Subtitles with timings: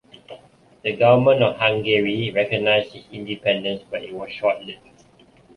[0.83, 4.81] The government of Hungary recognized its independence, but it was short-lived.